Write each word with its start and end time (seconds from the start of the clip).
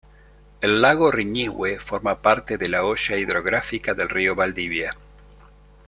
El 0.61 0.81
lago 0.81 1.11
Riñihue 1.11 1.77
forma 1.79 2.23
parte 2.23 2.57
de 2.57 2.67
la 2.67 2.83
hoya 2.83 3.17
hidrográfica 3.17 3.93
del 3.93 4.09
río 4.09 4.33
Valdivia. 4.33 4.97